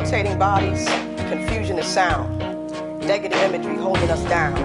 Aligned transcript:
Mutating 0.00 0.38
bodies, 0.38 0.88
confusion 1.28 1.78
of 1.78 1.84
sound, 1.84 2.38
negative 3.06 3.38
imagery 3.42 3.76
holding 3.76 4.10
us 4.10 4.24
down, 4.30 4.56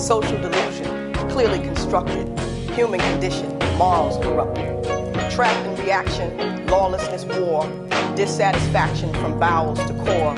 social 0.00 0.36
delusion, 0.38 1.14
clearly 1.30 1.60
constructed, 1.60 2.26
human 2.70 2.98
condition, 2.98 3.56
morals 3.78 4.16
corrupted, 4.24 5.30
trapped 5.30 5.64
in 5.64 5.84
reaction, 5.84 6.66
lawlessness, 6.66 7.24
war, 7.38 7.70
dissatisfaction 8.16 9.12
from 9.14 9.38
bowels 9.38 9.78
to 9.84 9.94
core, 9.94 10.34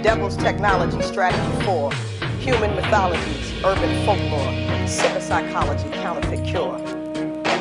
devil's 0.00 0.36
technology, 0.36 1.02
strategy 1.02 1.64
for, 1.64 1.92
human 2.38 2.76
mythologies, 2.76 3.52
urban 3.64 4.06
folklore, 4.06 4.86
psychology, 4.86 5.90
counterfeit 5.94 6.44
cure, 6.46 6.78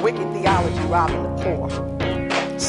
wicked 0.03 0.31
theology 0.33 0.81
robbing 0.81 1.23
the 1.23 1.43
poor, 1.43 1.67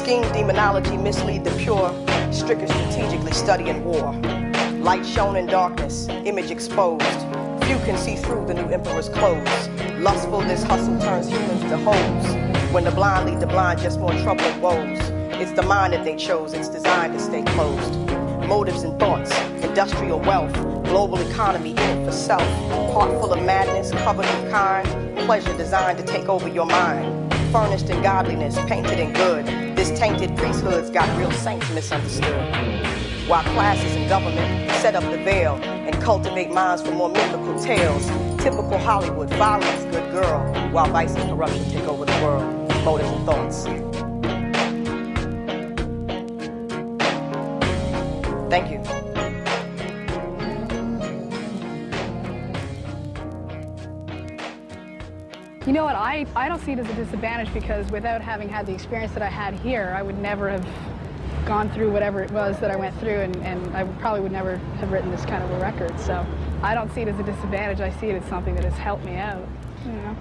scheme 0.02 0.22
demonology 0.32 0.96
mislead 0.96 1.44
the 1.44 1.50
pure, 1.52 1.88
stricken 2.32 2.66
strategically 2.66 3.30
studying 3.30 3.84
war, 3.84 4.12
light 4.80 5.06
shown 5.06 5.36
in 5.36 5.46
darkness, 5.46 6.08
image 6.24 6.50
exposed, 6.50 7.04
few 7.66 7.78
can 7.86 7.96
see 7.96 8.16
through 8.16 8.44
the 8.46 8.54
new 8.54 8.68
emperor's 8.70 9.08
clothes, 9.08 9.68
lustful 10.00 10.40
this 10.40 10.64
hustle 10.64 10.98
turns 10.98 11.28
humans 11.28 11.60
to 11.70 11.76
hoes, 11.78 12.72
when 12.72 12.82
the 12.82 12.90
blind 12.90 13.26
lead 13.26 13.38
the 13.38 13.46
blind 13.46 13.78
just 13.78 14.00
more 14.00 14.12
trouble 14.22 14.42
and 14.42 14.60
woes, 14.60 14.98
it's 15.40 15.52
the 15.52 15.62
mind 15.62 15.92
that 15.92 16.02
they 16.02 16.16
chose, 16.16 16.52
it's 16.52 16.68
designed 16.68 17.12
to 17.12 17.20
stay 17.20 17.44
closed, 17.54 17.94
motives 18.48 18.82
and 18.82 18.98
thoughts, 18.98 19.30
industrial 19.62 20.18
wealth, 20.18 20.52
global 20.82 21.20
economy 21.30 21.76
in 21.76 22.04
for 22.04 22.10
self, 22.10 22.42
heart 22.92 23.12
full 23.20 23.32
of 23.32 23.44
madness, 23.44 23.92
covered 24.02 24.26
with 24.26 24.50
kind, 24.50 24.84
pleasure 25.18 25.56
designed 25.56 25.96
to 25.96 26.04
take 26.04 26.28
over 26.28 26.48
your 26.48 26.66
mind, 26.66 27.32
furnished 27.52 27.88
in 27.88 28.02
godliness, 28.02 28.58
painted 28.66 28.98
in 28.98 29.12
good. 29.12 29.61
This 29.82 29.98
tainted 29.98 30.36
priesthood's 30.36 30.90
got 30.90 31.08
real 31.18 31.32
saints 31.32 31.68
misunderstood. 31.72 32.46
While 33.26 33.42
classes 33.42 33.96
in 33.96 34.08
government 34.08 34.70
set 34.74 34.94
up 34.94 35.02
the 35.02 35.16
veil 35.16 35.56
and 35.56 35.92
cultivate 36.00 36.52
minds 36.52 36.82
for 36.82 36.92
more 36.92 37.08
mythical 37.08 37.58
tales, 37.58 38.06
typical 38.40 38.78
Hollywood, 38.78 39.28
violence, 39.30 39.82
good 39.92 40.12
girl, 40.12 40.38
while 40.70 40.88
vice 40.88 41.16
and 41.16 41.28
corruption 41.28 41.68
take 41.68 41.82
over 41.88 42.04
the 42.04 42.12
world, 42.22 42.44
motives 42.84 43.10
and 43.10 43.26
thoughts. 43.26 43.64
Thank 48.48 48.70
you. 48.70 49.01
You 55.66 55.72
know 55.72 55.84
what? 55.84 55.94
I, 55.94 56.26
I 56.34 56.48
don't 56.48 56.60
see 56.60 56.72
it 56.72 56.80
as 56.80 56.90
a 56.90 56.94
disadvantage 56.94 57.52
because 57.54 57.88
without 57.92 58.20
having 58.20 58.48
had 58.48 58.66
the 58.66 58.74
experience 58.74 59.12
that 59.12 59.22
I 59.22 59.28
had 59.28 59.54
here, 59.60 59.94
I 59.96 60.02
would 60.02 60.18
never 60.18 60.50
have 60.50 60.66
gone 61.46 61.70
through 61.70 61.92
whatever 61.92 62.20
it 62.20 62.32
was 62.32 62.58
that 62.58 62.70
I 62.70 62.76
went 62.76 62.98
through, 62.98 63.20
and, 63.20 63.36
and 63.36 63.76
I 63.76 63.84
probably 64.00 64.20
would 64.22 64.32
never 64.32 64.56
have 64.56 64.90
written 64.90 65.12
this 65.12 65.24
kind 65.24 65.42
of 65.42 65.50
a 65.52 65.58
record. 65.60 65.98
So 66.00 66.26
I 66.62 66.74
don't 66.74 66.92
see 66.92 67.02
it 67.02 67.08
as 67.08 67.18
a 67.20 67.22
disadvantage. 67.22 67.80
I 67.80 67.90
see 68.00 68.08
it 68.08 68.20
as 68.20 68.28
something 68.28 68.56
that 68.56 68.64
has 68.64 68.76
helped 68.76 69.04
me 69.04 69.14
out. 69.16 69.46
You 69.86 69.92
know? 69.92 70.16